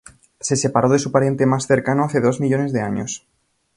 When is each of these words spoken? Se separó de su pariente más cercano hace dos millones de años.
Se 0.39 0.55
separó 0.55 0.89
de 0.89 0.97
su 0.97 1.11
pariente 1.11 1.45
más 1.45 1.67
cercano 1.67 2.03
hace 2.03 2.21
dos 2.21 2.39
millones 2.39 2.73
de 2.73 2.81
años. 2.81 3.27